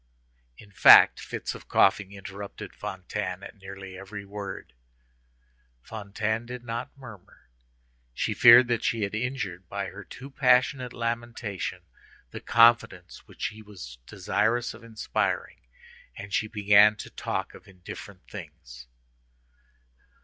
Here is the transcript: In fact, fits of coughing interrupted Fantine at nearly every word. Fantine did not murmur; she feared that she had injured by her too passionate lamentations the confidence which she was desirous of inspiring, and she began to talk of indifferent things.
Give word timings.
In 0.57 0.71
fact, 0.71 1.19
fits 1.19 1.53
of 1.53 1.67
coughing 1.67 2.11
interrupted 2.11 2.73
Fantine 2.73 3.43
at 3.43 3.55
nearly 3.57 3.95
every 3.99 4.25
word. 4.25 4.73
Fantine 5.83 6.47
did 6.47 6.63
not 6.63 6.97
murmur; 6.97 7.51
she 8.11 8.33
feared 8.33 8.67
that 8.67 8.83
she 8.83 9.03
had 9.03 9.13
injured 9.13 9.69
by 9.69 9.89
her 9.91 10.03
too 10.03 10.31
passionate 10.31 10.91
lamentations 10.91 11.85
the 12.31 12.41
confidence 12.41 13.27
which 13.27 13.43
she 13.43 13.61
was 13.61 13.99
desirous 14.07 14.73
of 14.73 14.83
inspiring, 14.83 15.59
and 16.17 16.33
she 16.33 16.47
began 16.47 16.95
to 16.95 17.11
talk 17.11 17.53
of 17.53 17.67
indifferent 17.67 18.27
things. 18.27 18.87